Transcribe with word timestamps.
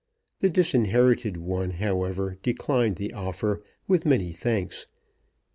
The 0.39 0.49
disinherited 0.49 1.37
one, 1.37 1.73
however, 1.73 2.39
declined 2.41 2.95
the 2.95 3.13
offer, 3.13 3.61
with 3.87 4.03
many 4.03 4.31
thanks. 4.31 4.87